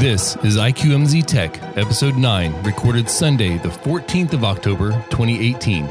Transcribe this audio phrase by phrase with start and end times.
[0.00, 5.90] This is IQMZ Tech, Episode 9, recorded Sunday, the 14th of October, 2018.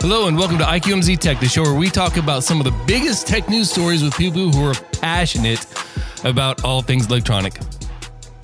[0.00, 2.84] Hello, and welcome to IQMZ Tech, the show where we talk about some of the
[2.86, 5.66] biggest tech news stories with people who are passionate
[6.22, 7.58] about all things electronic.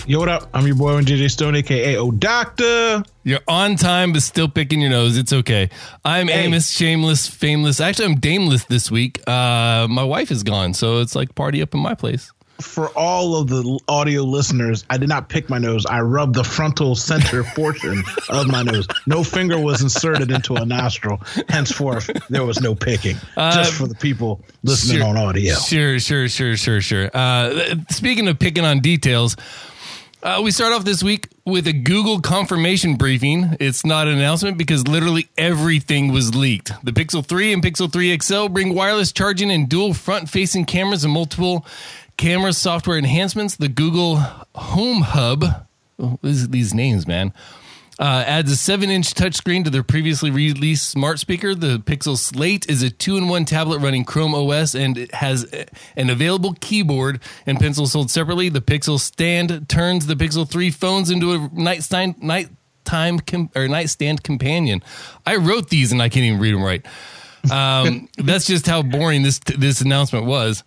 [0.08, 0.48] Yo, what up?
[0.52, 3.04] I'm your boy JJ Stone, aka O Doctor.
[3.26, 5.16] You're on time, but still picking your nose.
[5.16, 5.68] It's okay.
[6.04, 6.44] I'm Hey.
[6.44, 7.80] Amos, shameless, fameless.
[7.80, 9.20] Actually, I'm dameless this week.
[9.28, 12.30] Uh, my wife is gone, so it's like party up in my place.
[12.60, 15.84] For all of the audio listeners, I did not pick my nose.
[15.86, 18.86] I rubbed the frontal center portion of my nose.
[19.08, 21.20] No finger was inserted into a nostril.
[21.48, 23.16] Henceforth, there was no picking.
[23.34, 25.08] Just for the people listening Sure.
[25.08, 25.56] on audio.
[25.56, 27.10] Sure, sure, sure, sure, sure.
[27.12, 29.36] Uh, speaking of picking on details,
[30.26, 33.56] uh, we start off this week with a Google confirmation briefing.
[33.60, 36.72] It's not an announcement because literally everything was leaked.
[36.84, 41.04] The Pixel 3 and Pixel 3 XL bring wireless charging and dual front facing cameras
[41.04, 41.64] and multiple
[42.16, 43.54] camera software enhancements.
[43.54, 44.16] The Google
[44.56, 45.44] Home Hub,
[46.00, 47.32] oh, these, these names, man.
[47.98, 51.54] Uh, adds a 7 inch touchscreen to their previously released smart speaker.
[51.54, 55.44] The Pixel Slate is a two in one tablet running Chrome OS and it has
[55.96, 58.50] an available keyboard and pencil sold separately.
[58.50, 64.22] The Pixel Stand turns the Pixel 3 phones into a nightstand, nighttime com- or nightstand
[64.22, 64.82] companion.
[65.24, 66.84] I wrote these and I can't even read them right.
[67.50, 70.62] Um, that's just how boring this this announcement was.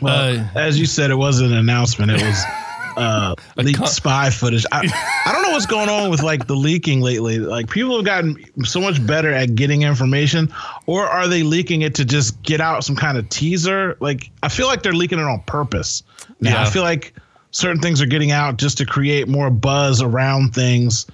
[0.00, 2.12] Well, Uh, as you said, it wasn't an announcement.
[2.12, 2.44] It was
[2.96, 4.64] uh, leaked con- spy footage.
[4.72, 4.80] I,
[5.26, 7.38] I don't know what's going on with like the leaking lately.
[7.38, 10.52] Like people have gotten so much better at getting information,
[10.86, 13.96] or are they leaking it to just get out some kind of teaser?
[14.00, 16.02] Like I feel like they're leaking it on purpose.
[16.40, 16.62] Now Yeah.
[16.62, 17.14] I feel like
[17.50, 21.06] certain things are getting out just to create more buzz around things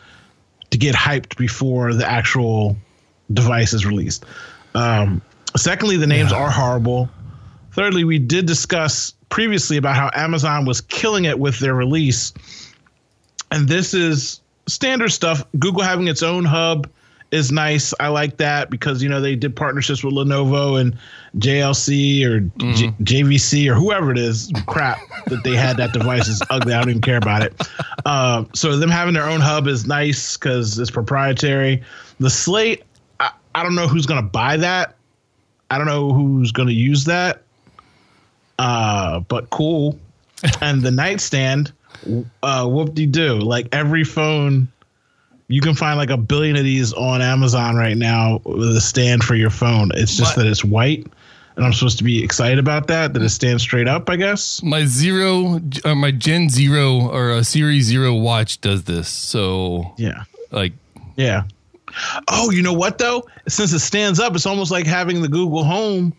[0.70, 2.76] to get hyped before the actual
[3.32, 4.24] device is released.
[4.74, 5.20] Um,
[5.56, 7.08] secondly, the names are horrible.
[7.72, 12.32] Thirdly, we did discuss previously about how Amazon was killing it with their release.
[13.50, 15.42] And this is standard stuff.
[15.58, 16.88] Google having its own hub
[17.30, 17.94] is nice.
[18.00, 20.98] I like that because, you know, they did partnerships with Lenovo and
[21.38, 22.40] JLC or
[22.74, 24.52] J- JVC or whoever it is.
[24.66, 26.74] Crap that they had that device is ugly.
[26.74, 27.54] I don't even care about it.
[28.04, 31.82] Um, so them having their own hub is nice because it's proprietary.
[32.18, 32.82] The Slate,
[33.20, 34.96] I, I don't know who's going to buy that.
[35.70, 37.42] I don't know who's going to use that.
[38.60, 39.98] Uh, but cool.
[40.60, 41.72] and the nightstand,
[42.42, 43.38] uh, whoop de doo.
[43.38, 44.68] Like every phone,
[45.48, 49.24] you can find like a billion of these on Amazon right now with a stand
[49.24, 49.90] for your phone.
[49.94, 50.44] It's just What?
[50.44, 51.06] that it's white.
[51.56, 54.62] And I'm supposed to be excited about that, that it stands straight up, I guess.
[54.62, 59.08] My zero, uh, my Gen Zero or a Series Zero watch does this.
[59.08, 60.22] So Yeah.
[60.52, 60.72] like
[61.16, 61.42] Yeah.
[62.28, 63.26] Oh, you know what though?
[63.48, 66.12] Since it stands up, it's almost like having the Google Home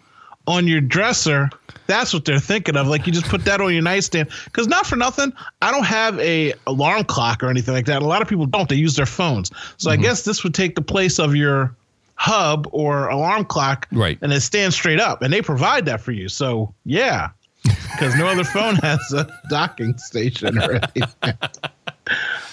[0.48, 1.50] on your dresser.
[1.88, 2.88] That's what they're thinking of.
[2.88, 4.30] Like you just put that on your nightstand.
[4.46, 8.02] Because not for nothing, I don't have a alarm clock or anything like that.
[8.02, 8.70] A lot of people don't.
[8.70, 9.52] They use their phones.
[9.78, 10.04] So I mm-hmm.
[10.04, 11.76] guess this would take the place of your
[12.16, 13.88] hub or alarm clock.
[13.92, 14.18] Right.
[14.22, 16.30] And it stands straight up, and they provide that for you.
[16.30, 17.30] So yeah.
[17.92, 21.38] Because no other phone has a docking station or anything.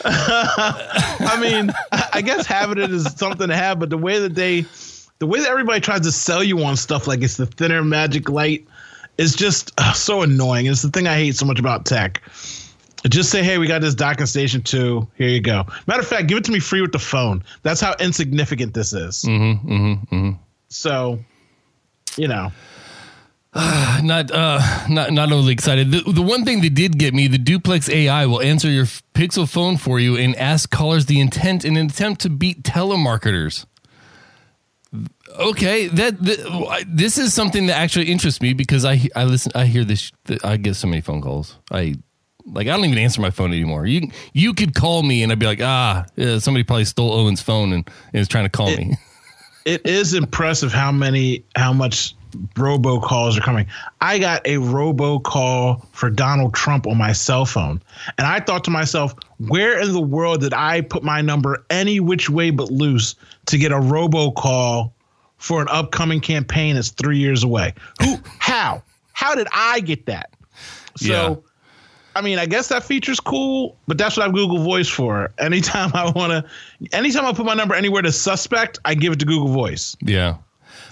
[0.04, 1.72] I mean,
[2.12, 4.65] I guess having it is something to have, but the way that they,
[5.19, 8.29] the way that everybody tries to sell you on stuff like it's the thinner magic
[8.29, 8.67] light
[9.17, 10.67] is just uh, so annoying.
[10.67, 12.23] It's the thing I hate so much about tech.
[13.09, 15.07] Just say, hey, we got this docking station too.
[15.17, 15.65] Here you go.
[15.87, 17.43] Matter of fact, give it to me free with the phone.
[17.62, 19.25] That's how insignificant this is.
[20.69, 21.19] So,
[22.17, 22.53] you know,
[23.55, 25.91] not uh not not overly excited.
[25.91, 28.84] The, the one thing that did get me, the duplex AI will answer your
[29.15, 33.65] Pixel phone for you and ask callers the intent in an attempt to beat telemarketers.
[35.39, 39.66] Okay, that, that this is something that actually interests me because I I listen I
[39.66, 40.11] hear this
[40.43, 41.56] I get so many phone calls.
[41.71, 41.94] I
[42.47, 43.87] like I don't even answer my phone anymore.
[43.87, 47.43] You you could call me and I'd be like, "Ah, yeah, somebody probably stole Owen's
[47.43, 48.97] phone and, and is trying to call me."
[49.65, 52.15] it is impressive how many how much
[52.56, 53.66] robo calls are coming.
[54.01, 57.83] I got a robo call for Donald Trump on my cell phone.
[58.16, 62.01] And I thought to myself, where in the world did I put my number any
[62.01, 63.15] which way but loose
[63.47, 64.95] to get a robo call
[65.39, 67.75] for an upcoming campaign that's 3 years away?
[68.03, 68.83] Who how?
[69.13, 70.31] How did I get that?
[70.97, 71.35] So Yeah.
[72.17, 75.31] I mean, I guess that feature's cool, but that's what I have Google Voice for.
[75.39, 76.45] Anytime I want to,
[76.97, 79.97] anytime I put my number anywhere to suspect, I give it to Google Voice.
[80.03, 80.37] yeah.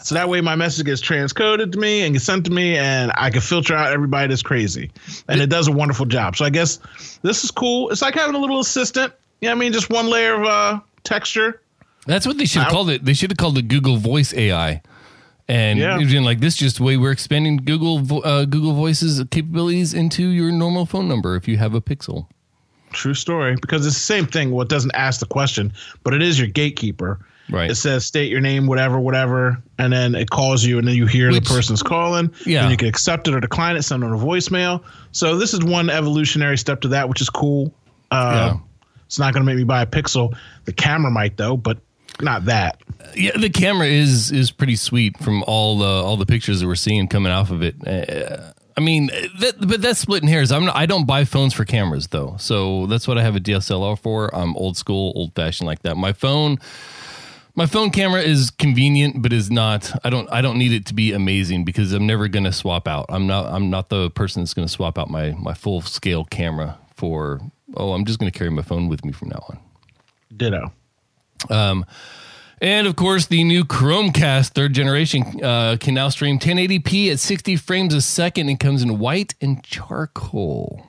[0.02, 3.10] So that way my message gets transcoded to me and gets sent to me, and
[3.16, 4.92] I can filter out everybody that's crazy.
[5.26, 6.36] And it does a wonderful job.
[6.36, 6.78] So I guess
[7.22, 7.90] this is cool.
[7.90, 9.12] It's like having a little assistant.
[9.40, 9.72] You know I mean?
[9.72, 11.60] Just one layer of uh, texture.
[12.06, 13.04] That's what they should have called it.
[13.04, 14.82] They should have called it Google Voice AI.
[15.48, 15.98] And Yeah.
[15.98, 20.50] you're like this, just the way we're expanding Google uh, Google Voice's capabilities into your
[20.50, 22.26] normal phone number if you have a Pixel.
[22.92, 23.56] True story.
[23.60, 24.50] Because it's the same thing.
[24.50, 25.72] Well, it doesn't ask the question,
[26.02, 27.18] but it is your gatekeeper.
[27.48, 27.70] Right.
[27.70, 31.06] It says state your name, whatever, whatever, and then it calls you, and then you
[31.06, 32.32] hear Which- the person's calling.
[32.44, 32.62] Yeah.
[32.62, 34.82] And you can accept it or decline it, send it on a voicemail.
[35.12, 37.72] So this is one evolutionary step to that, which is cool.
[38.10, 38.60] Uh, Yeah.
[39.06, 40.36] It's not going to make me buy a Pixel.
[40.64, 41.78] The camera might though, but
[42.20, 42.80] not that.
[43.14, 46.74] Yeah, the camera is is pretty sweet from all the all the pictures that we're
[46.74, 47.76] seeing coming off of it.
[47.86, 50.52] Uh, I mean, that, but that's splitting hairs.
[50.52, 53.40] I'm not, I don't buy phones for cameras though, so that's what I have a
[53.40, 54.34] DSLR for.
[54.34, 55.96] I'm old school, old fashioned like that.
[55.96, 56.58] My phone,
[57.54, 59.90] my phone camera is convenient, but is not.
[60.04, 62.86] I don't I don't need it to be amazing because I'm never going to swap
[62.86, 63.06] out.
[63.08, 66.24] I'm not I'm not the person that's going to swap out my my full scale
[66.24, 67.40] camera for.
[67.76, 69.58] Oh, I'm just going to carry my phone with me from now on.
[70.36, 70.72] Ditto.
[72.60, 77.56] And of course, the new Chromecast third generation uh, can now stream 1080p at 60
[77.56, 80.86] frames a second and comes in white and charcoal.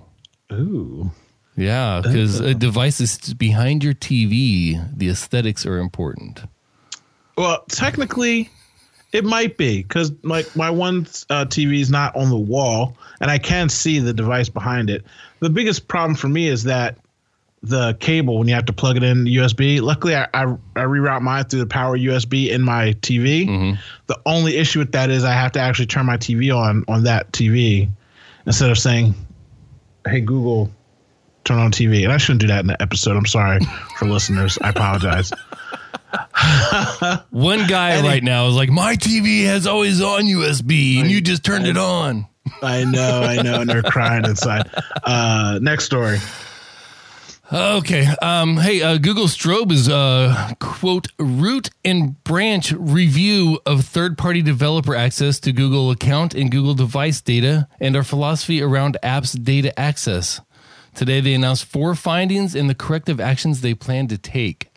[0.51, 1.11] Ooh.
[1.57, 6.43] Yeah, because a device is behind your TV, the aesthetics are important.
[7.35, 8.51] Well, technically,
[9.11, 13.31] it might be because like my one uh, TV is not on the wall, and
[13.31, 15.03] I can see the device behind it.
[15.39, 16.97] The biggest problem for me is that
[17.63, 19.81] the cable when you have to plug it in USB.
[19.81, 20.43] Luckily, I, I,
[20.75, 23.77] I reroute mine through the power USB in my TV.
[24.07, 27.03] The only issue with that is I have to actually turn my TV on on
[27.03, 27.89] that TV
[28.45, 29.15] instead of saying,
[30.07, 30.71] "Hey Google."
[31.43, 33.15] Turn on TV, and I shouldn't do that in the episode.
[33.15, 33.61] I'm sorry
[33.97, 34.57] for listeners.
[34.61, 35.31] I apologize.
[37.29, 41.21] One guy And right now is like, My TV has always on USB, and you
[41.21, 42.27] just turned it on.
[42.61, 44.69] I know, I know, and they're crying inside.
[45.03, 46.17] Uh, next story.
[47.51, 48.05] Okay.
[48.21, 54.93] Um, hey, uh, Google Strobe is uh, quote root and branch review of third-party developer
[54.93, 60.41] access to Google account and Google device data and our philosophy around apps data access.
[60.93, 64.69] Today, they announced four findings and the corrective actions they plan to take.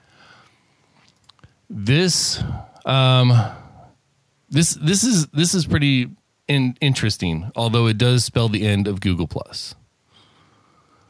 [1.68, 2.40] This,
[2.84, 3.32] um,
[4.48, 6.10] this, this is this is pretty
[6.46, 7.50] in, interesting.
[7.56, 9.74] Although it does spell the end of Google Plus.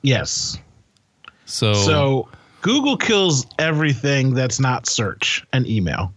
[0.01, 0.59] Yes.
[1.51, 2.29] So, So
[2.63, 6.13] Google kills everything that's not search and email.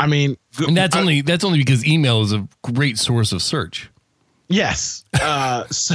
[0.00, 0.36] I mean.
[0.58, 3.90] And that's I- only that's only because email is a great source of search.
[4.48, 5.04] yes.
[5.20, 5.94] Uh, so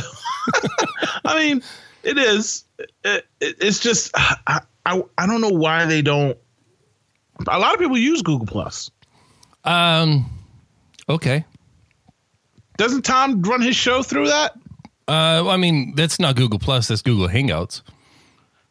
[1.26, 1.62] I mean,
[2.04, 2.64] it is.
[3.04, 6.38] It, it, it's just I, I I don't know why they don't.
[7.50, 8.90] A lot of people use Google Plus.
[9.66, 10.26] Um,
[11.10, 11.44] okay.
[12.78, 14.54] Doesn't Tom run his show through that?
[15.08, 16.88] Uh, I mean, that's not Google Plus.
[16.90, 17.82] That's Google Hangouts.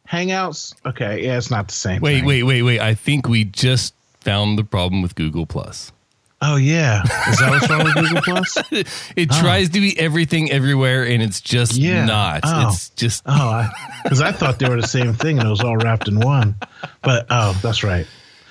[0.09, 0.73] Hangouts.
[0.85, 2.01] Okay, yeah, it's not the same.
[2.01, 2.25] Wait, thing.
[2.25, 2.79] wait, wait, wait.
[2.79, 5.91] I think we just found the problem with Google Plus.
[6.39, 8.57] Oh yeah, is that what's wrong with Google Plus?
[9.15, 12.05] It tries to be everything everywhere, and it's just Yeah.
[12.05, 12.41] not.
[12.43, 12.67] Oh.
[12.69, 13.67] It's just Oh,
[14.03, 16.55] because I, thought they were the same thing and it was all wrapped in one.
[17.01, 18.05] But oh, that's right.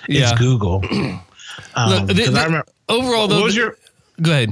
[0.09, 0.31] Yeah.
[0.31, 0.83] It's Google.
[1.75, 2.65] Um, Look, the- the- I remember.
[2.89, 3.27] overall.
[3.27, 3.77] Though, What was your?
[4.21, 4.49] Go ahead.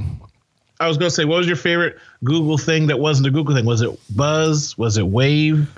[0.80, 3.54] I was going to say, what was your favorite Google thing that wasn't a Google
[3.54, 3.64] thing?
[3.64, 4.76] Was it Buzz?
[4.76, 5.68] Was it Wave?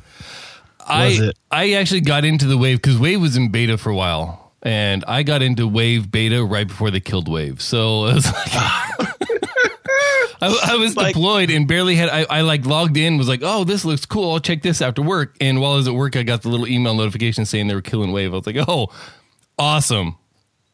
[0.87, 1.39] I it?
[1.51, 5.05] I actually got into the Wave because Wave was in beta for a while, and
[5.07, 7.61] I got into Wave beta right before they killed Wave.
[7.63, 8.49] So it was like.
[10.41, 13.41] I, I was Like- deployed and barely had I, I like logged in was like
[13.43, 16.15] oh this looks cool I'll check this after work and while I was at work
[16.15, 18.89] I got the little email notification saying they were killing Wave I was like oh
[19.59, 20.17] awesome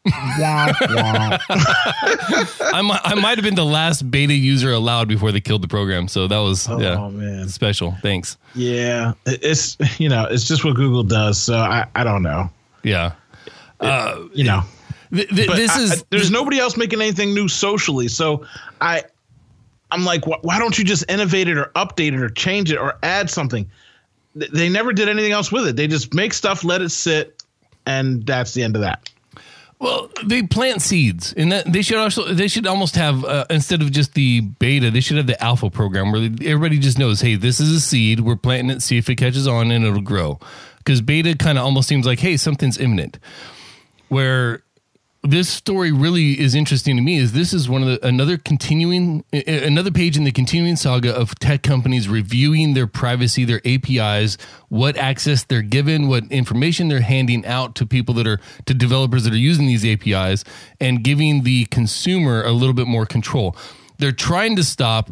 [0.05, 1.37] Wah, wah.
[1.49, 5.67] I might I might have been the last beta user allowed before they killed the
[5.67, 9.13] program so that was Oh yeah man, special thanks yeah.
[9.25, 11.37] It's you know, it's just what Google does.
[11.39, 12.49] So I, I don't know.
[12.83, 13.13] yeah
[13.79, 14.61] uh, You know,
[15.13, 18.07] Th- th- this I- is I- there's nobody else making anything new socially.
[18.07, 18.45] So
[18.81, 19.03] I,
[19.91, 22.77] I'm like, wh- why don't you just innovate it or update it or change it
[22.77, 23.69] or add something?
[24.37, 25.75] Th- They never did anything else with it.
[25.75, 27.43] They just make stuff, let it sit,
[27.85, 29.09] and that's the end of that.
[29.85, 33.83] Well, they plant seeds, and that they should also they should almost have uh, instead
[33.83, 37.35] of just the beta, they should have the alpha program where everybody just knows, hey,
[37.35, 38.21] this is a seed.
[38.21, 40.39] We're planting it, see if it catches on, and it'll grow.
[40.79, 43.19] Because beta kind of almost seems like, hey, something's imminent.
[44.07, 44.63] Where
[45.27, 49.23] this story really is interesting to me is this is one of the another continuing
[49.33, 54.37] another page in the continuing saga of tech companies reviewing their privacy their apis
[54.69, 59.23] what access they're given what information they're handing out to people that are to developers
[59.23, 60.43] that are using these apis
[60.79, 63.55] and giving the consumer a little bit more control
[63.97, 65.11] they're trying to stop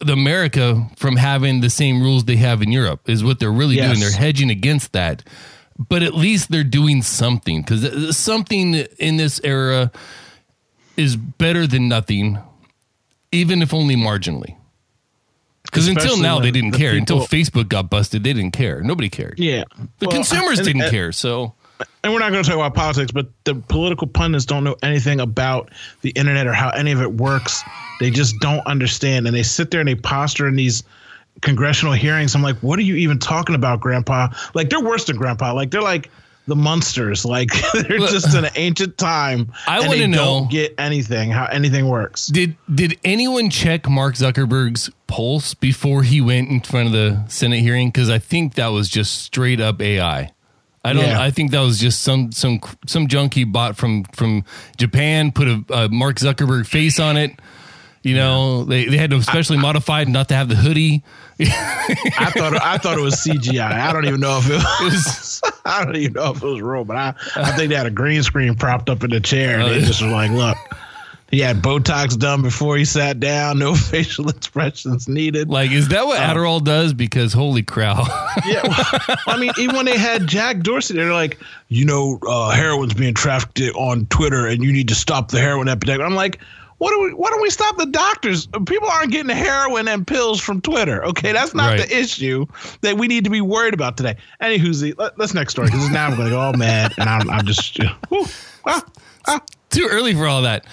[0.00, 3.76] the America from having the same rules they have in Europe is what they're really
[3.76, 3.88] Yes.
[3.88, 4.00] doing.
[4.00, 5.22] They're hedging against that,
[5.78, 9.90] but at least they're doing something because something in this era
[10.96, 12.38] is better than nothing,
[13.32, 14.56] even if only marginally.
[15.64, 16.92] Because until now, they didn't the care.
[16.94, 18.80] until Facebook got busted, they didn't care.
[18.82, 19.38] Nobody cared.
[19.38, 19.64] Yeah.
[19.98, 21.10] The Well, consumers and- didn't and- care.
[21.10, 21.54] So
[22.04, 25.20] and we're not going to talk about politics, but the political pundits don't know anything
[25.20, 25.70] about
[26.02, 27.62] the internet or how any of it works.
[27.98, 30.84] They just don't understand, and they sit there and they posture in these
[31.42, 32.34] congressional hearings.
[32.34, 34.28] I'm like, what are you even talking about, Grandpa?
[34.54, 35.52] Like they're worse than Grandpa.
[35.52, 36.10] Like they're like
[36.46, 37.24] the monsters.
[37.34, 39.52] Like they're Look, just an ancient time.
[39.66, 42.26] I wanna know- Don't get anything how anything works.
[42.26, 47.60] did did anyone check Mark Zuckerberg's pulse before he went in front of the Senate
[47.60, 47.88] hearing?
[47.88, 50.30] Because I think that was just straight up AI.
[50.86, 51.02] I don't.
[51.02, 51.18] Yeah.
[51.22, 54.44] I think that was just some some some junk he bought from from
[54.76, 55.32] Japan.
[55.32, 57.32] Put a, a Mark Zuckerberg face on it.
[58.02, 61.02] You know, they, they had to especially modified not to have the hoodie.
[61.40, 63.72] I thought I thought it was CGI.
[63.72, 65.42] I don't even know if it was.
[65.64, 67.90] I don't even know if it was real, but I, I think they had a
[67.90, 70.56] green screen propped up in the chair, and they just was like, "Look,
[71.30, 73.58] he had Botox done before he sat down.
[73.58, 76.92] No facial expressions needed." Like, is that what Adderall does?
[76.92, 78.04] Because holy cow!
[78.46, 81.38] yeah, well, I mean, even when they had Jack Dorsey, they're like,
[81.68, 85.68] "You know, uh, heroin's being trafficked on Twitter, and you need to stop the heroin
[85.68, 86.40] epidemic." I'm like.
[86.84, 87.14] What do we?
[87.14, 88.46] Why don't we stop the doctors?
[88.66, 91.02] People aren't getting heroin and pills from Twitter.
[91.06, 91.88] Okay, that's not Right.
[91.88, 92.44] the issue
[92.82, 94.16] that we need to be worried about today.
[94.42, 97.30] Anywho, let, let's next story because now I'm going to go all mad and I'm,
[97.30, 97.78] I'm just.
[98.10, 98.26] whew,
[98.66, 98.84] ah,
[99.26, 99.40] ah.
[99.70, 100.66] Too early for all that.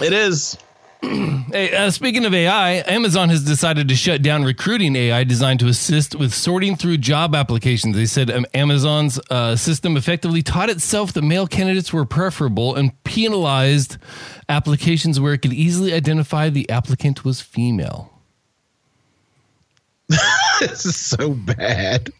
[0.00, 0.56] It is.
[1.50, 5.66] Hey, uh, speaking of AI, Amazon has decided to shut down recruiting AI designed to
[5.66, 7.96] assist with sorting through job applications.
[7.96, 13.02] They said um, Amazon's uh, system effectively taught itself that male candidates were preferable and
[13.04, 13.96] penalized
[14.50, 18.12] applications where it could easily identify the applicant was female.
[20.60, 22.10] this is so bad,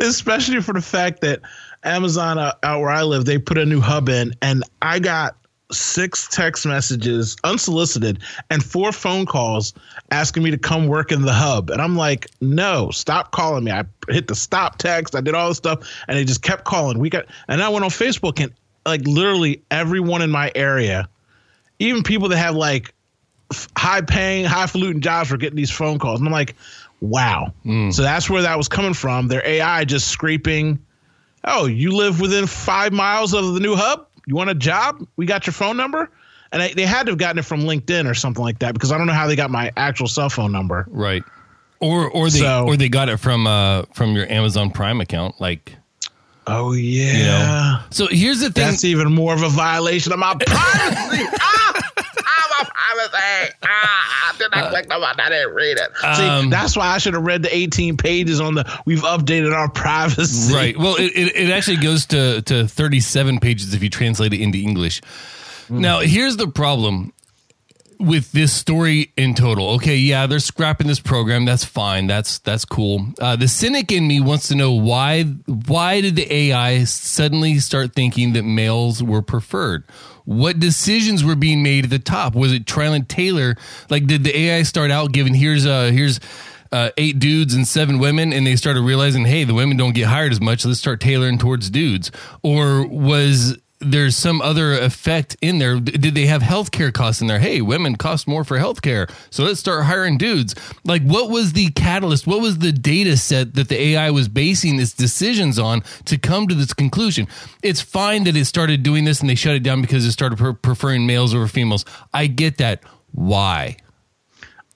[0.00, 1.40] especially for the fact that
[1.84, 5.36] Amazon uh, out where I live, they put a new hub in, and I got
[5.72, 9.72] six text messages unsolicited and four phone calls
[10.10, 11.70] asking me to come work in the hub.
[11.70, 13.70] And I'm like, no, stop calling me.
[13.70, 15.14] I hit the stop text.
[15.14, 16.98] I did all this stuff, and they just kept calling.
[16.98, 18.52] We got, and I went on Facebook, and
[18.84, 21.08] like literally everyone in my area,
[21.78, 22.94] even people that have like
[23.76, 26.20] high paying, highfalutin jobs were getting these phone calls.
[26.20, 26.56] And I'm like,
[27.00, 27.52] wow.
[27.62, 27.90] Hmm.
[27.90, 29.28] So that's where that was coming from.
[29.28, 30.78] Their AI just scraping,
[31.44, 34.06] oh, you live within five miles of the new hub?
[34.26, 35.06] You want a job?
[35.16, 36.10] We got your phone number?
[36.52, 38.92] And I, they had to have gotten it from LinkedIn or something like that because
[38.92, 40.86] I don't know how they got my actual cell phone number.
[40.90, 41.22] Right.
[41.80, 45.40] Or or they So- or they got it from uh from your Amazon Prime account
[45.40, 45.76] like
[46.46, 47.12] Oh, yeah.
[47.12, 47.78] you know.
[47.90, 51.24] So here's the thing That's even more of a violation of my privacy.
[51.40, 51.80] ah,
[52.58, 53.54] my privacy.
[53.62, 55.20] Ah, I did not click the button.
[55.20, 55.90] I didn't read it.
[56.16, 58.80] See, Um, that's why I should have read the 18 pages on the.
[58.84, 60.54] We've updated our privacy.
[60.54, 60.76] Right.
[60.76, 64.58] Well, it, it, it actually goes to, to 37 pages if you translate it into
[64.58, 65.00] English.
[65.68, 67.12] Now, here's the problem
[68.02, 69.70] with this story in total.
[69.70, 71.44] Okay, yeah, they're scrapping this program.
[71.44, 72.06] That's fine.
[72.06, 73.06] That's that's cool.
[73.20, 77.94] Uh, the cynic in me wants to know why why did the AI suddenly start
[77.94, 79.84] thinking that males were preferred?
[80.24, 82.34] What decisions were being made at the top?
[82.34, 83.56] Was it trial and Taylor?
[83.90, 86.20] Like, did the AI start out giving here's uh here's
[86.72, 90.06] uh, eight dudes and seven women, and they started realizing, hey, the women don't get
[90.06, 90.64] hired as much.
[90.64, 92.10] Let's start tailoring towards dudes.
[92.42, 95.78] Or was there's some other effect in there?
[95.80, 97.38] Did they have healthcare costs in there?
[97.38, 100.54] Hey, women cost more for healthcare, so let's start hiring dudes.
[100.84, 102.26] Like, what was the catalyst?
[102.26, 106.48] What was the data set that the AI was basing its decisions on to come
[106.48, 107.28] to this conclusion?
[107.62, 110.38] It's fine that it started doing this and they shut it down because it started
[110.38, 111.84] pre- preferring males over females.
[112.12, 112.82] I get that.
[113.12, 113.76] Why?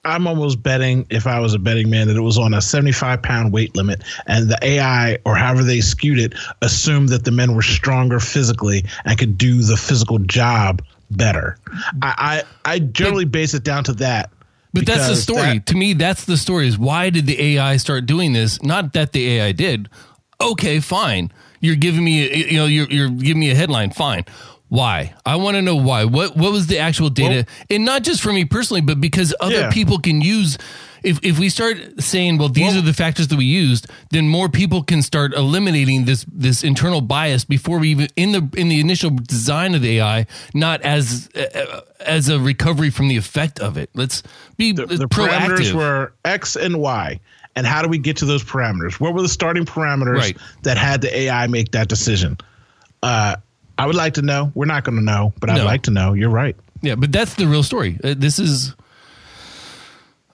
[0.05, 3.21] I'm almost betting, if I was a betting man, that it was on a 75
[3.21, 7.53] pound weight limit, and the AI or however they skewed it assumed that the men
[7.55, 11.57] were stronger physically and could do the physical job better.
[12.01, 14.29] I I, I generally base it down to that.
[14.73, 15.41] But that's the story.
[15.41, 18.61] that- to me, that's the story is why did the AI start doing this?
[18.61, 19.89] Not that the AI did.
[20.39, 21.31] Okay, fine.
[21.61, 23.89] You're giving me, you know, you're, you're giving me a headline.
[23.89, 24.25] Fine.
[24.69, 25.13] Why?
[25.25, 26.03] I want to know why.
[26.05, 27.45] What what was the actual data?
[27.69, 29.71] and not just for me personally, but because other Yeah.
[29.71, 30.57] people can use
[31.03, 34.27] if if we start saying, well, these Well- are the factors that we used, then
[34.27, 38.67] more people can start eliminating this this internal bias before we even in the in
[38.67, 43.59] the initial design of the AI, not as uh, as a recovery from the effect
[43.61, 43.89] of it.
[43.93, 44.21] Let's
[44.57, 47.19] be the, the parameters were X and Y.
[47.55, 48.99] And how do we get to those parameters?
[48.99, 50.37] What were the starting parameters Right.
[50.63, 52.37] that had the AI make that decision?
[53.01, 53.37] Uh,
[53.77, 54.51] I would like to know.
[54.55, 55.65] We're not going to know, but I'd No.
[55.65, 56.13] like to know.
[56.13, 56.55] You're right.
[56.81, 57.99] Yeah, but that's the real story.
[58.03, 58.75] Uh, this is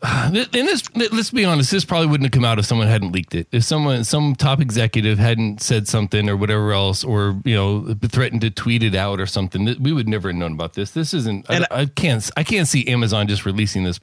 [0.03, 3.35] And this, let's be honest, this probably wouldn't have come out if someone hadn't leaked
[3.35, 3.47] it.
[3.51, 8.41] If someone, some top executive hadn't said something or whatever else, or you know, threatened
[8.41, 10.91] to tweet it out or something, we would never have known about this.
[10.91, 11.45] This isn't.
[11.49, 12.29] I, I, can't.
[12.35, 13.99] I can't see Amazon just releasing this,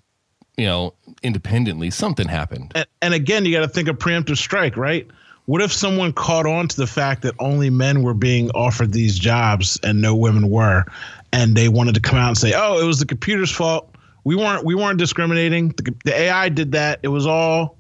[0.57, 1.91] you know, independently.
[1.91, 2.73] Something happened.
[2.75, 5.07] And, and again, you got to think of preemptive strike, right?
[5.51, 9.19] What if someone caught on to the fact that only men were being offered these
[9.19, 10.85] jobs and no women were,
[11.33, 13.93] and they wanted to come out and say, "Oh, it was the computer's fault.
[14.23, 15.71] We weren't we weren't discriminating.
[15.71, 17.01] The, the AI did that.
[17.03, 17.77] It was all,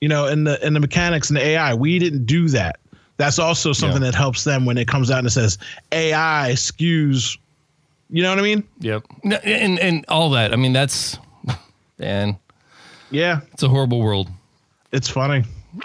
[0.00, 1.74] you know, in the in the mechanics and the AI.
[1.74, 2.78] We didn't do that.
[3.16, 4.12] That's also something yeah.
[4.12, 5.58] that helps them when it comes out and it says
[5.90, 7.36] AI skews.
[8.08, 8.62] You know what I mean?
[8.78, 9.02] Yep.
[9.24, 10.52] And and all that.
[10.52, 11.18] I mean, that's
[11.98, 12.36] and
[13.10, 14.28] yeah, it's a horrible world.
[14.92, 15.42] It's funny.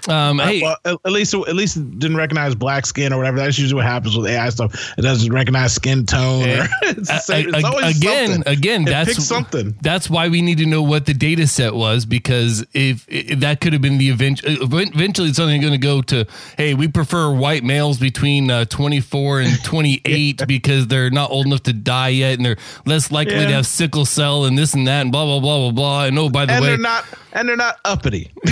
[0.08, 3.38] Um, hey, well, at least at least it didn't recognize black skin or whatever.
[3.38, 4.94] That's usually what happens with AI stuff.
[4.98, 6.44] It doesn't recognize skin tone.
[6.50, 8.54] Or, it's same, it's again, something.
[8.54, 9.76] again, it that's something.
[9.82, 13.62] That's why we need to know what the data set was because if, if that
[13.62, 16.26] could have been the event, eventually it's only going to go to
[16.58, 20.46] hey, we prefer white males between uh, 24 and 28 yeah.
[20.46, 23.48] because they're not old enough to die yet and they're less likely yeah.
[23.48, 26.06] to have sickle cell and this and that and blah blah blah blah blah.
[26.06, 28.32] And oh, by the and way, they're not and they're not uppity.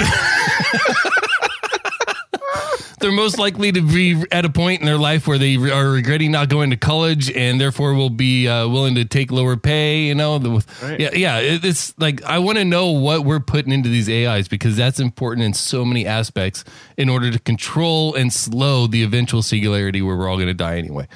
[3.01, 6.31] they're most likely to be at a point in their life where they are regretting
[6.31, 10.03] not going to college and therefore will be uh, willing to take lower pay.
[10.03, 10.99] You know, the, right.
[10.99, 11.39] yeah, yeah.
[11.39, 15.45] It's like I want to know what we're putting into these AIs because that's important
[15.45, 16.63] in so many aspects
[16.97, 20.77] in order to control and slow the eventual singularity where we're all going to die
[20.77, 21.07] anyway.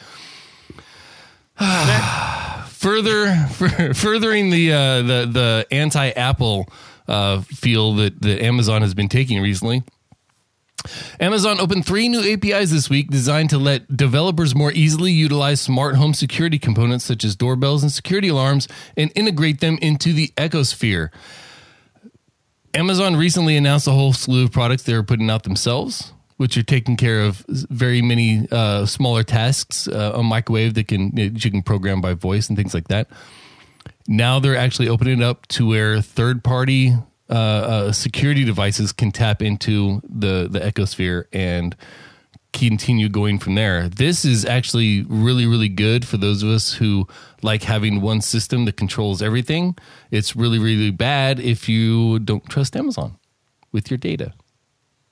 [2.68, 3.34] Further,
[3.94, 6.68] furthering the uh, the the anti Apple
[7.08, 9.84] uh, feel that that Amazon has been taking recently.
[11.20, 15.96] Amazon opened three new APIs this week designed to let developers more easily utilize smart
[15.96, 21.10] home security components such as doorbells and security alarms and integrate them into the Ecosphere.
[22.74, 26.64] Amazon recently announced a whole slew of products they are putting out themselves, which are
[26.64, 31.52] taking care of very many uh, smaller tasks uh, on microwave that can that you
[31.52, 33.08] can program by voice and things like that.
[34.08, 36.94] Now they're actually opening it up to where third party
[37.30, 41.76] uh, uh, security devices can tap into the the ecosphere and
[42.56, 43.90] continue going from there.
[43.90, 47.08] This is actually really, really good for those of us who
[47.42, 49.76] like having one system that controls everything.
[50.10, 53.18] It's really, really bad if you don't trust Amazon
[53.72, 54.34] with your data.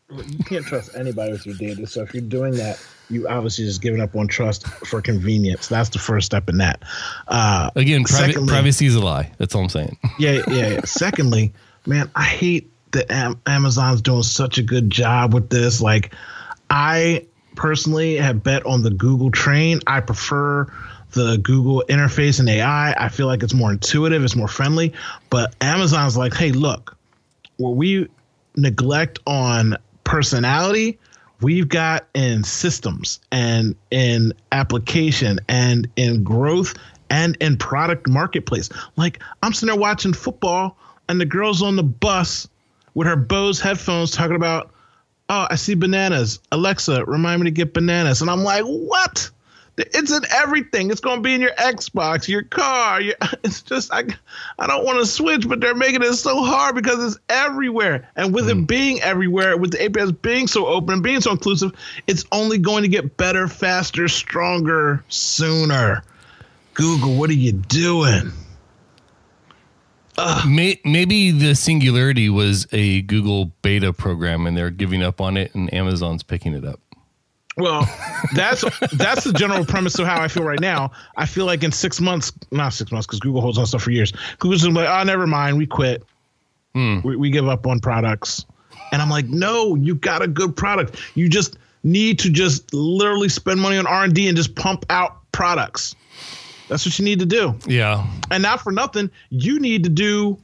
[0.10, 1.86] You can't trust anybody with your data.
[1.88, 5.68] So if you're doing that, you obviously just giving up on trust for convenience.
[5.68, 6.82] That's the first step in that.
[7.28, 9.32] Uh, Again, private, privacy is a lie.
[9.38, 9.98] That's all I'm saying.
[10.18, 10.70] Yeah, yeah.
[10.70, 10.82] yeah.
[10.86, 11.54] secondly,
[11.86, 15.82] man, I hate that Am- Amazon's doing such a good job with this.
[15.82, 16.14] Like,
[16.70, 19.80] I personally have bet on the Google train.
[19.88, 20.72] I prefer
[21.12, 22.94] the Google interface and AI.
[22.94, 24.94] I feel like it's more intuitive, it's more friendly.
[25.30, 26.98] But Amazon's like, hey, look,
[27.58, 28.08] where we
[28.56, 31.00] neglect on personality,
[31.42, 36.74] we've got in systems and in application and in growth
[37.10, 38.70] and in product marketplace.
[38.96, 40.78] Like I'm sitting there watching football
[41.10, 42.48] and the girl's on the bus
[42.94, 44.72] with her Bose headphones talking about,
[45.30, 46.40] oh, I see bananas.
[46.52, 48.22] Alexa, remind me to get bananas.
[48.22, 49.30] And I'm like, what?
[49.76, 50.92] It's in everything.
[50.92, 53.02] It's going to be in your Xbox, your car.
[53.02, 54.04] Your, it's just I,
[54.60, 58.08] I don't want to switch, but they're making it so hard because it's everywhere.
[58.16, 58.50] And with mm.
[58.50, 58.64] it hmm.
[58.66, 61.72] being everywhere, with the APIs being so open and being so inclusive,
[62.06, 66.04] it's only going to get better, faster, stronger, sooner.
[66.76, 68.32] Google, what are you doing?
[70.48, 75.54] May, maybe the singularity was a Google beta program and they're giving up on it
[75.56, 76.80] and Amazon's picking it up.
[77.56, 77.88] Well,
[78.34, 80.92] that's that's the general premise of how I feel right now.
[81.18, 83.92] I feel like in six months, not six months, because Google holds on stuff for
[83.92, 84.12] years.
[84.40, 86.04] Google's like, oh, never mind, we quit.
[86.74, 87.02] Hmm.
[87.04, 88.44] We, we give up on products,
[88.92, 91.00] and I'm like, no, you got a good product.
[91.14, 94.84] You just need to just literally spend money on R and D and just pump
[94.90, 95.96] out products.
[96.68, 97.56] That's what you need to do.
[97.68, 98.08] Yeah.
[98.32, 100.38] And not for nothing, you need to do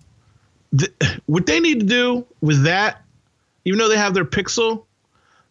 [0.71, 0.91] the,
[1.25, 3.01] what they need to do with that.
[3.65, 4.85] Even though they have their Pixel,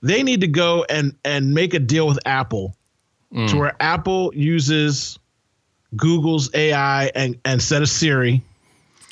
[0.02, 2.74] they need to go and and make a deal with Apple
[3.32, 3.48] mm.
[3.50, 5.18] to where Apple uses
[5.96, 8.42] Google's AI and and set a Siri.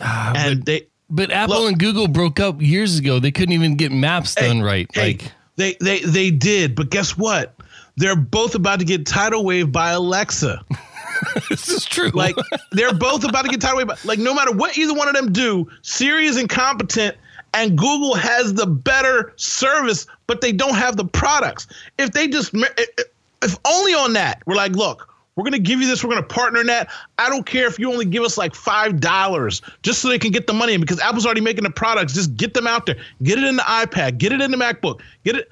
[0.00, 3.18] Uh, and but, they but Apple look, and Google broke up years ago.
[3.18, 4.88] They couldn't even get maps done right.
[4.92, 7.54] Hey, like they they they did, but guess what?
[7.96, 10.64] They're both about to get tidal wave by Alexa.
[11.48, 12.10] this is true.
[12.10, 12.34] Like
[12.72, 14.04] they're both about to get tidal wave.
[14.04, 17.16] Like no matter what either one of them do, Siri is incompetent
[17.54, 21.66] and Google has the better service, but they don't have the products.
[21.98, 25.86] If they just, if only on that, we're like, look, We're going to give you
[25.86, 26.02] this.
[26.02, 26.88] We're going to partner in that.
[27.18, 30.46] I don't care if you only give us like $5 just so they can get
[30.46, 32.14] the money in because Apple's already making the products.
[32.14, 32.96] Just get them out there.
[33.22, 34.16] Get it in the iPad.
[34.16, 35.00] Get it in the MacBook.
[35.24, 35.50] Get it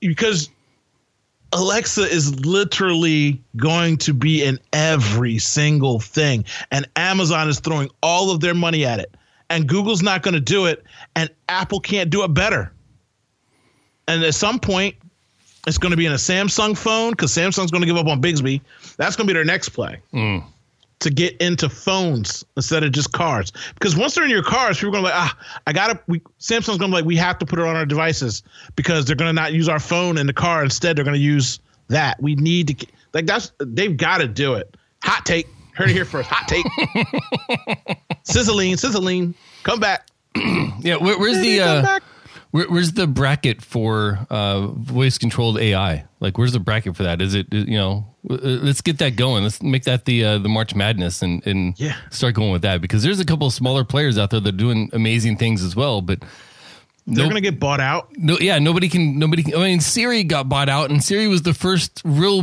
[0.00, 0.50] because
[1.52, 6.44] Alexa is literally going to be in every single thing.
[6.70, 9.14] And Amazon is throwing all of their money at it.
[9.48, 10.84] And Google's not going to do it.
[11.16, 12.72] And Apple can't do it better.
[14.06, 14.94] And at some point,
[15.66, 18.20] it's going to be in a Samsung phone because Samsung's going to give up on
[18.20, 18.62] Bixby.
[18.96, 20.44] That's going to be their next play Mm.
[21.00, 23.52] To get into phones instead of just cars.
[23.74, 26.00] Because once they're in your cars, people are going to like, ah, I got to,
[26.06, 28.42] we, Samsung's going to be like, we have to put it on our devices
[28.76, 30.62] because they're going to not use our phone in the car.
[30.62, 31.58] Instead, they're going to use
[31.88, 32.20] that.
[32.22, 34.76] We need to, like, that's, they've got to do it.
[35.02, 35.46] Hot take.
[35.74, 36.28] Heard it here first.
[36.30, 37.98] Hot take.
[38.24, 39.34] Sizzling, sizzling.
[39.62, 40.06] Come back.
[40.82, 41.98] Yeah, where, where's the uh,
[42.52, 46.06] where, where's the bracket for uh, voice controlled AI?
[46.20, 47.22] Like, where's the bracket for that?
[47.22, 48.06] Is it you know?
[48.28, 49.42] uh, Let's get that going.
[49.42, 51.96] Let's make that the uh, the March Madness and and Yeah.
[52.10, 54.56] start going with that because there's a couple of smaller players out there that are
[54.56, 56.02] doing amazing things as well.
[56.02, 56.20] But
[57.06, 57.30] They're Nope.
[57.32, 58.10] going to get bought out.
[58.18, 59.18] no, yeah, nobody can.
[59.18, 59.42] Nobody.
[59.44, 62.42] Can, I mean, Siri got bought out, and Siri was the first real,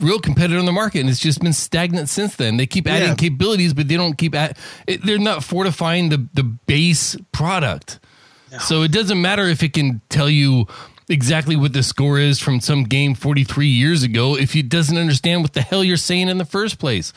[0.00, 2.56] real competitor on the market, and it's just been stagnant since then.
[2.56, 3.14] They keep adding Yeah.
[3.16, 4.56] capabilities, but they don't keep at.
[4.86, 8.00] It, they're not fortifying the the base product.
[8.60, 10.66] So it doesn't matter if it can tell you
[11.08, 15.42] exactly what the score is from some game 43 years ago if he doesn't understand
[15.42, 17.12] what the hell you're saying in the first place.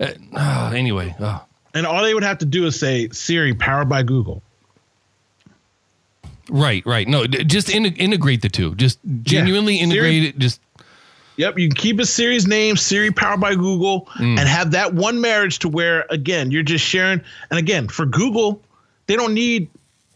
[0.00, 1.44] Uh, ah, anyway, ah.
[1.74, 4.42] And all they would have to do is say, Siri, powered by Google.
[6.50, 7.06] right, right.
[7.08, 8.74] No, d- just in, integrate the two.
[8.74, 10.38] Just genuinely Siri- integrate it.
[10.38, 10.60] Just
[11.38, 14.38] Yep, you can keep a Siri's name, Siri powered by Google, Mm.
[14.38, 17.22] and have that one marriage to where again you're just sharing.
[17.50, 18.60] And again, for Google,
[19.06, 19.68] they don't need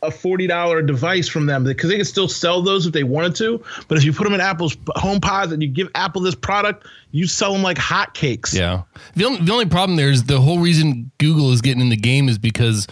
[0.02, 3.34] a forty dollar device from them because they can still sell those if they wanted
[3.36, 3.62] to.
[3.88, 6.86] But if you put them in Apple's home pods and you give Apple this product,
[7.12, 8.54] you sell them like hotcakes.
[8.54, 8.82] Yeah.
[9.14, 11.96] The only, the only problem there is the whole reason Google is getting in the
[11.96, 12.86] game is because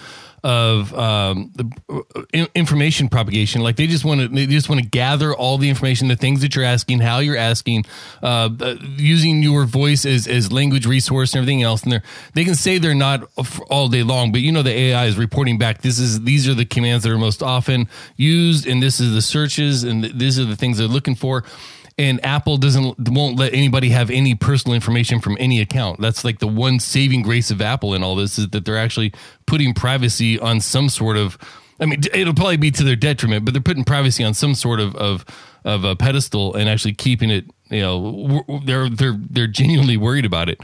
[0.45, 3.63] of um, the uh, information propagation.
[3.63, 6.43] Like they just want to, they just want to gather all the information, the things
[6.43, 7.87] that you're asking, how you're asking,
[8.23, 8.51] uh,
[8.97, 11.83] using your voice as, as language resource and everything else.
[11.83, 12.01] And they
[12.35, 13.27] they can say they're not
[13.71, 15.81] all day long, but you know the AI is reporting back.
[15.81, 19.23] This is these are the commands that are most often used, and this is the
[19.23, 21.43] searches, and th- these are the things they're looking for
[21.97, 26.01] and Apple doesn't won't let anybody have any personal information from any account.
[26.01, 29.13] That's like the one saving grace of Apple in all this is that they're actually
[29.47, 31.39] putting privacy on some sort of.
[31.81, 34.81] I mean, it'll probably be to their detriment, but they're putting privacy on some sort
[34.81, 35.25] of of
[35.65, 37.45] of a pedestal and actually keeping it.
[37.71, 40.61] You know, they're they're they're genuinely worried about it.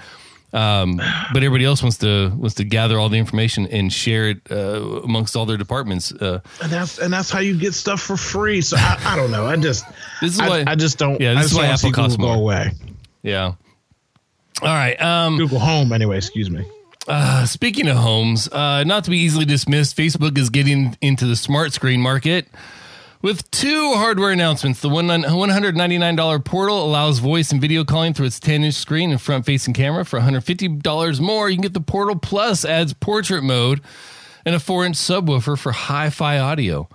[0.53, 0.97] Um,
[1.33, 5.01] but everybody else wants to wants to gather all the information and share it uh,
[5.05, 6.11] amongst all their departments.
[6.13, 8.61] Uh, and that's and that's how you get stuff for free.
[8.61, 9.47] So I, I don't know.
[9.47, 9.85] I just
[10.21, 11.21] This is I, why- I just don't.
[11.21, 12.37] Yeah, this I is why Apple costs Google more.
[12.37, 12.71] Go away.
[13.23, 13.53] yeah.
[14.63, 15.01] All right.
[15.01, 16.17] Um, Google Home anyway.
[16.17, 16.67] Excuse me.
[17.09, 21.35] Uh, speaking of homes, uh, not to be easily dismissed, Facebook is getting into the
[21.35, 22.47] smart screen market
[23.23, 24.81] with two hardware announcements.
[24.81, 29.21] The one $199 portal allows voice and video calling through its 10 inch screen and
[29.21, 30.05] front facing camera.
[30.05, 33.81] For $150 more, you can get the Portal Plus, adds portrait mode
[34.45, 36.89] and a 4 inch subwoofer for hi fi audio.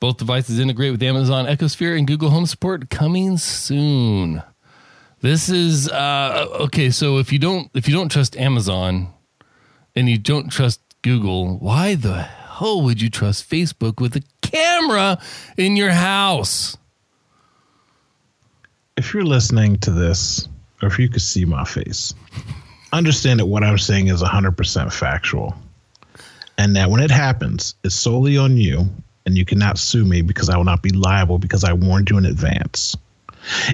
[0.00, 4.42] Both devices integrate with Amazon Echosphere and Google Home support coming soon.
[5.20, 6.88] This is uh, okay.
[6.88, 9.12] So if you don't if you don't trust Amazon,
[9.94, 12.28] and you don't trust Google, why the
[12.60, 15.18] hell would you trust Facebook with a camera
[15.56, 16.76] in your house?
[19.00, 20.46] if you're listening to this,
[20.82, 22.12] or if you could see my face,
[22.92, 25.54] understand that what I'm saying is 100% factual.
[26.58, 28.90] And that when it happens, it's solely on you,
[29.24, 32.18] and you cannot sue me because I will not be liable because I warned you
[32.18, 32.94] in advance.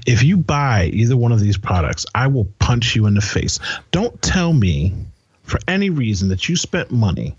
[0.07, 3.59] If you buy either one of these products, I will punch you in the face.
[3.91, 4.95] Don't tell me
[5.43, 7.35] for any reason that you spent money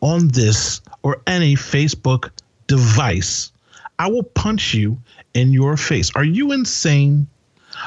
[0.00, 2.30] on this or any Facebook
[2.66, 3.52] device.
[3.98, 4.98] I will punch you
[5.34, 6.10] in your face.
[6.14, 7.26] Are you insane?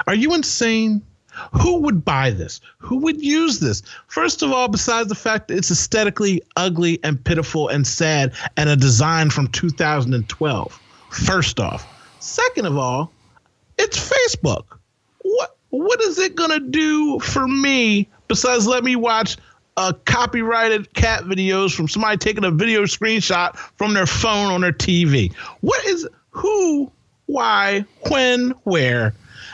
[0.08, 1.02] Are you insane?
[1.54, 2.60] Who would buy this?
[2.80, 3.82] Who would use this?
[4.08, 8.70] First of all, besides the fact that it's aesthetically ugly and pitiful and sad and
[8.70, 10.80] a design from 2012.
[11.12, 11.88] First off.
[12.20, 13.12] Second of all,
[13.78, 14.78] it's Facebook.
[15.22, 19.38] What what is it gonna do for me besides let me watch
[19.80, 24.74] uh, copyrighted cat videos from somebody taking a video screenshot from their phone on their
[24.74, 25.34] TV?
[25.62, 26.92] What is who,
[27.28, 29.14] why, when, where?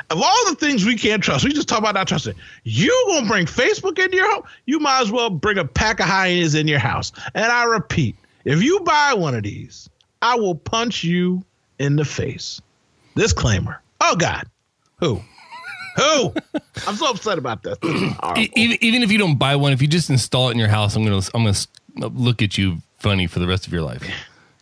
[0.10, 2.34] Of all the things we can't trust, we just talk about not trusting.
[2.64, 4.44] You gonna bring Facebook into your home?
[4.66, 7.12] You might as well bring a pack of hyenas in your house.
[7.36, 9.90] And I repeat, if you buy one of these,
[10.24, 11.46] I will punch you
[11.78, 12.62] in the face.
[13.16, 13.80] Disclaimer.
[14.02, 14.48] Oh God.
[15.00, 15.22] Who?
[15.98, 16.34] Who?
[16.88, 17.78] I'm so upset about this.
[17.82, 20.68] this even, even if you don't buy one, if you just install it in your
[20.68, 24.04] house, I'm gonna I'm gonna look at you funny for the rest of your life.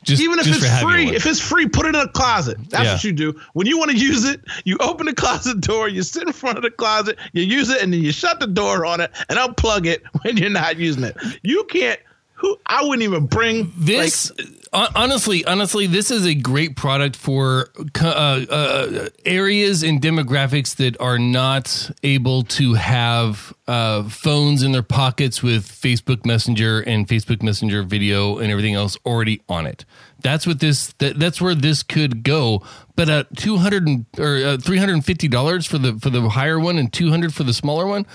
[0.03, 2.57] Just even if it's free, if it's free, put it in a closet.
[2.69, 2.93] That's yeah.
[2.93, 3.39] what you do.
[3.53, 6.57] When you want to use it, you open the closet door, you sit in front
[6.57, 9.39] of the closet, you use it, and then you shut the door on it and
[9.39, 11.15] unplug it when you're not using it.
[11.41, 11.99] You can't.
[12.43, 14.29] Who I wouldn't even bring this.
[14.73, 17.69] Like, honestly, honestly, this is a great product for
[18.01, 24.84] uh, uh, areas and demographics that are not able to have uh, phones in their
[24.84, 29.86] pockets with Facebook Messenger and Facebook Messenger video and everything else already on it.
[30.21, 30.91] That's what this.
[30.97, 32.62] That, that's where this could go.
[32.97, 33.88] But at two hundred
[34.19, 37.10] or uh, three hundred and fifty dollars for the for the higher one and two
[37.10, 38.06] hundred for the smaller one,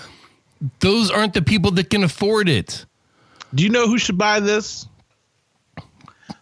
[0.81, 2.85] those aren't the people that can afford it.
[3.55, 4.87] Do you know who should buy this?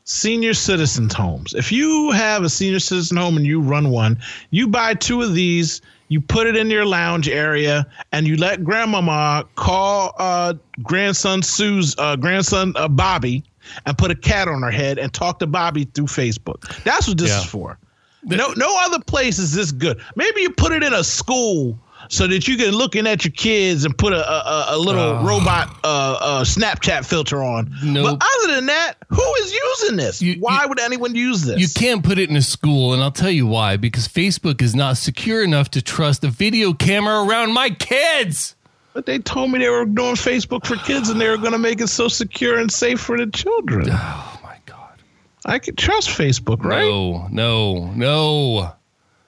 [0.05, 1.55] Senior citizens homes.
[1.55, 4.19] If you have a senior citizen home and you run one,
[4.51, 8.63] you buy two of these, you put it in your lounge area, and you let
[8.63, 13.43] grandmama call uh, grandson Sue's uh, grandson uh, Bobby
[13.85, 16.83] and put a cat on her head and talk to Bobby through Facebook.
[16.85, 17.41] That's what this yeah.
[17.41, 17.79] is for.
[18.23, 20.01] No, no other place is this good.
[20.17, 23.85] Maybe you put it in a school so that you can looking at your kids
[23.85, 27.75] and put a a, a little uh, robot uh, uh, Snapchat filter on.
[27.83, 28.19] Nope.
[28.19, 30.23] But other than that, who is using this?
[30.23, 31.59] You, why you, would anyone use this?
[31.61, 33.77] You can't put it in a school, and I'll tell you why.
[33.77, 38.55] Because Facebook is not secure enough to trust a video camera around my kids.
[38.93, 41.59] But they told me they were doing Facebook for kids, and they were going to
[41.59, 43.91] make it so secure and safe for the children.
[43.91, 45.03] Oh my god!
[45.45, 46.89] I can trust Facebook, right?
[46.89, 48.76] No, no, no.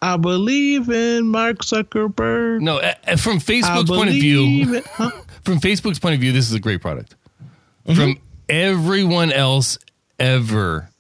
[0.00, 2.60] I believe in Mark Zuckerberg.
[2.60, 2.78] No,
[3.16, 5.10] from Facebook's point of view, huh?
[5.42, 7.16] from Facebook's point of view, this is a great product.
[7.86, 7.94] Mm-hmm.
[7.94, 9.78] From everyone else
[10.18, 10.90] ever,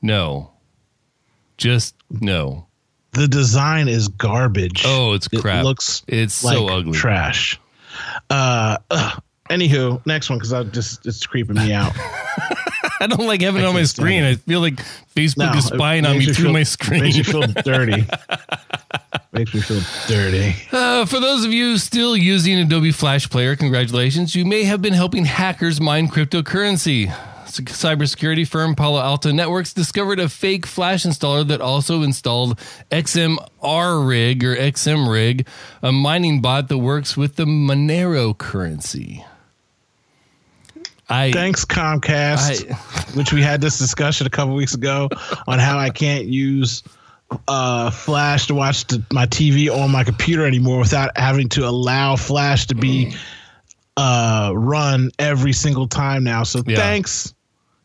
[0.00, 0.52] no,
[1.56, 2.66] just no.
[3.12, 4.84] The design is garbage.
[4.86, 5.60] Oh, it's crap.
[5.60, 7.60] It looks it's like so ugly, trash.
[8.30, 9.22] Uh, ugh.
[9.50, 11.92] anywho, next one because I just it's creeping me out.
[13.02, 14.22] I don't like having it on my screen.
[14.22, 14.76] I feel like
[15.16, 17.02] Facebook no, is spying on me through feel, my screen.
[17.02, 18.06] Makes me feel dirty.
[19.32, 20.54] makes me feel dirty.
[20.70, 24.36] Uh, for those of you still using Adobe Flash Player, congratulations.
[24.36, 27.12] You may have been helping hackers mine cryptocurrency.
[27.46, 32.58] Cybersecurity firm Palo Alto Networks discovered a fake Flash installer that also installed
[32.90, 35.46] XMR Rig or XM Rig,
[35.82, 39.24] a mining bot that works with the Monero currency.
[41.12, 45.10] I, Thanks, Comcast, I, which we had this discussion a couple weeks ago
[45.46, 46.82] on how I can't use
[47.48, 52.16] uh, Flash to watch the, my TV on my computer anymore without having to allow
[52.16, 53.14] Flash to be
[53.98, 56.44] uh, run every single time now.
[56.44, 56.76] So yeah.
[56.76, 57.34] thanks,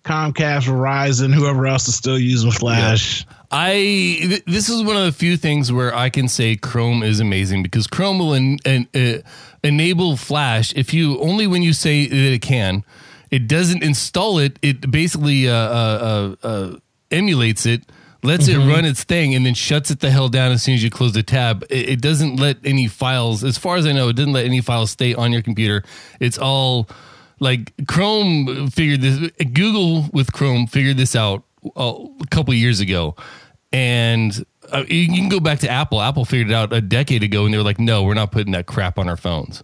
[0.06, 3.26] Comcast, Verizon, whoever else is still using Flash.
[3.26, 3.34] Yeah.
[3.52, 7.20] I th- this is one of the few things where I can say Chrome is
[7.20, 9.20] amazing because Chrome will en- en- uh,
[9.63, 12.84] enable Flash if you only when you say that it can.
[13.32, 14.58] It doesn't install it.
[14.62, 16.78] It basically uh, uh, uh, uh
[17.12, 17.84] emulates it,
[18.24, 18.62] lets mm-hmm.
[18.62, 20.90] it run its thing, and then shuts it the hell down as soon as you
[20.90, 21.63] close the tab.
[21.70, 24.62] It, it, doesn't let any files, as far as I know, it doesn't let any
[24.62, 25.84] files stay on your computer.
[26.20, 26.90] It's all
[27.40, 29.32] like Chrome figured this.
[29.54, 31.44] Google with Chrome figured this out
[31.76, 33.16] a couple years ago,
[33.72, 36.02] and uh, you can go back to Apple.
[36.02, 38.54] Apple figured it out a decade ago, and they were like, "No, we're not putting
[38.54, 39.63] that crap on our phones."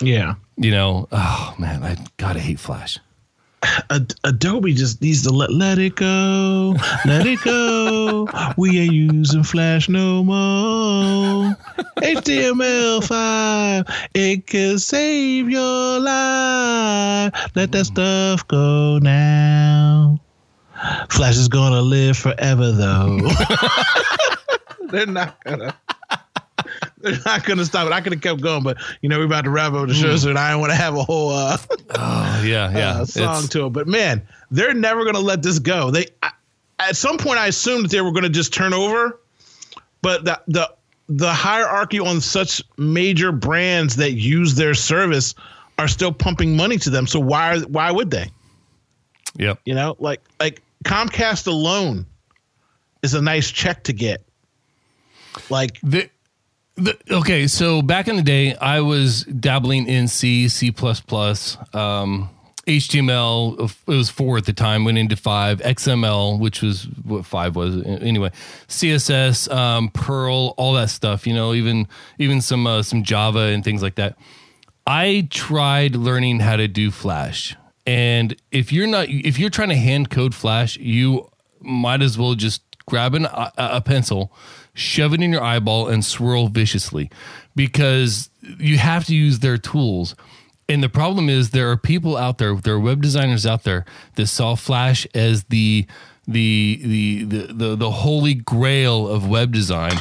[0.00, 1.08] Yeah, you know.
[1.12, 2.98] Oh man, I gotta hate Flash.
[3.90, 6.74] Ad- Adobe just needs to let let it go,
[7.06, 8.28] let it go.
[8.58, 11.56] we ain't using Flash no more.
[12.02, 17.32] HTML5, it can save your life.
[17.54, 20.20] Let that stuff go now.
[21.10, 23.18] Flash is gonna live forever, though.
[24.90, 25.74] They're not gonna.
[26.98, 27.92] They're not gonna stop it.
[27.92, 30.14] I could have kept going, but you know we're about to wrap up the show,
[30.14, 30.18] mm.
[30.18, 31.56] so I don't want to have a whole uh,
[31.90, 33.48] oh yeah yeah uh, song it's...
[33.50, 33.70] to it.
[33.70, 35.90] But man, they're never gonna let this go.
[35.90, 36.32] They I,
[36.78, 39.20] at some point I assumed that they were gonna just turn over,
[40.02, 40.74] but the the
[41.08, 45.34] the hierarchy on such major brands that use their service
[45.78, 47.06] are still pumping money to them.
[47.06, 48.30] So why why would they?
[49.36, 49.60] Yep.
[49.64, 52.06] You know, like like Comcast alone
[53.02, 54.24] is a nice check to get.
[55.50, 56.08] Like the,
[56.76, 62.30] the, okay, so back in the day, I was dabbling in C, C++, um,
[62.66, 63.70] HTML.
[63.86, 64.84] It was four at the time.
[64.84, 65.60] Went into five.
[65.60, 68.30] XML, which was what five was anyway.
[68.68, 71.26] CSS, um, Perl, all that stuff.
[71.26, 71.86] You know, even
[72.18, 74.16] even some uh, some Java and things like that.
[74.86, 77.54] I tried learning how to do Flash
[77.86, 82.34] and if you're not, if you're trying to hand code Flash, you might as well
[82.34, 84.32] just grab an, a, a pencil,
[84.74, 87.10] shove it in your eyeball, and swirl viciously,
[87.56, 90.14] because you have to use their tools.
[90.68, 93.84] And the problem is there are people out there, there are web designers out there
[94.16, 95.86] that saw Flash as the
[96.26, 99.92] the the the the, the holy grail of web design,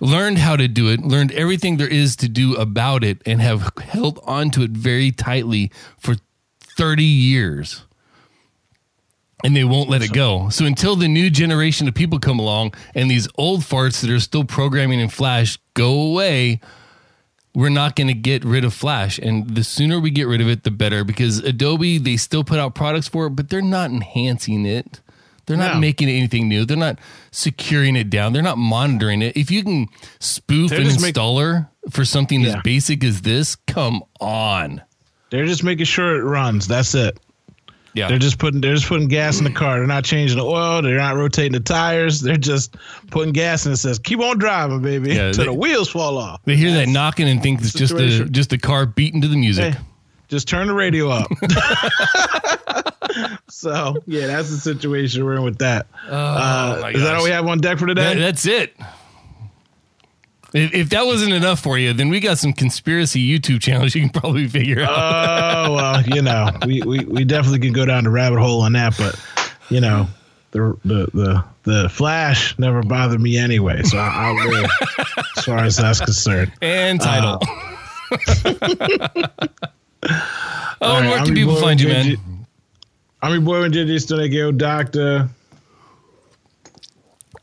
[0.00, 3.72] learned how to do it, learned everything there is to do about it, and have
[3.82, 6.16] held on to it very tightly for
[6.60, 7.85] 30 years
[9.44, 10.48] and they won't let it go.
[10.48, 14.20] So until the new generation of people come along and these old farts that are
[14.20, 16.60] still programming in Flash go away,
[17.54, 19.18] we're not going to get rid of Flash.
[19.18, 22.58] And the sooner we get rid of it, the better because Adobe, they still put
[22.58, 25.00] out products for it, but they're not enhancing it.
[25.46, 25.80] They're not No.
[25.80, 26.64] making anything new.
[26.64, 26.98] They're not
[27.30, 28.32] securing it down.
[28.32, 29.36] They're not monitoring it.
[29.36, 29.86] If you can
[30.18, 32.56] spoof They're an just make- installer for something Yeah.
[32.56, 34.82] as basic as this, come on.
[35.30, 36.66] They're just making sure it runs.
[36.66, 37.18] That's it.
[37.96, 38.08] Yeah.
[38.08, 39.78] They're just putting they're just putting gas in the car.
[39.78, 40.82] They're not changing the oil.
[40.82, 42.20] They're not rotating the tires.
[42.20, 42.76] They're just
[43.10, 46.42] putting gas in it says keep on driving, baby, Yeah, they- the wheels fall off.
[46.44, 49.36] they hear that knocking and think it's just the just a car beating to the
[49.36, 49.74] music.
[49.74, 49.80] Hey,
[50.28, 51.28] just turn the radio up.
[53.48, 55.86] so yeah, that's the situation we're in with that.
[56.08, 58.14] uh, Oh, my is that all we have on deck for today?
[58.14, 58.76] That- that's it.
[60.54, 64.02] If, if that wasn't enough for you, then we got some conspiracy YouTube channels you
[64.02, 64.90] can probably figure out.
[64.90, 68.72] Oh well, you know, we, we, we definitely can go down the rabbit hole on
[68.74, 69.20] that, but
[69.70, 70.08] you know,
[70.52, 74.70] the the the the Flash never bothered me anyway, so I, I'll live
[75.36, 76.52] as far as that's concerned.
[76.62, 77.40] and title.
[77.42, 77.68] Uh,
[80.02, 80.08] oh,
[80.80, 82.16] All and right, where can people find you, man?
[83.22, 85.28] I'm your boy still go doctor.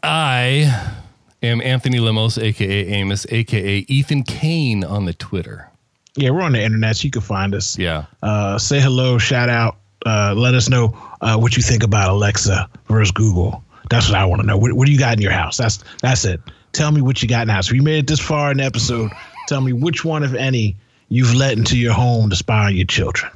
[0.02, 1.03] I
[1.44, 5.70] am Anthony Lemos, aka Amos, aka Ethan Kane on the Twitter.
[6.16, 7.78] Yeah, we're on the internet, so you can find us.
[7.78, 8.06] Yeah.
[8.22, 12.70] Uh, say hello, shout out, uh, let us know uh, what you think about Alexa
[12.88, 13.64] versus Google.
[13.90, 14.58] That's what I want to know.
[14.58, 15.58] What, what do you got in your house?
[15.58, 16.40] That's that's it.
[16.72, 17.62] Tell me what you got now.
[17.62, 19.12] So you made it this far in the episode.
[19.48, 20.76] Tell me which one, if any,
[21.10, 23.32] you've let into your home to spy on your children.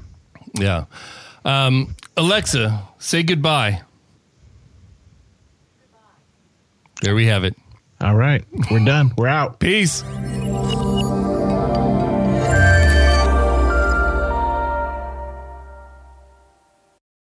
[0.54, 0.86] Yeah.
[1.46, 3.82] Um, Alexa, say goodbye.
[7.02, 7.56] There we have it.
[7.99, 8.43] All right.
[8.69, 9.13] We're done.
[9.17, 9.60] We're out.
[9.60, 10.03] Peace.